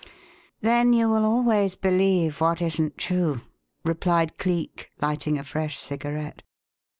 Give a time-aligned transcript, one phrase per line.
[0.61, 3.41] "Then, you will always believe what isn't true,"
[3.85, 6.41] replied Cleek, lighting a fresh cigarette.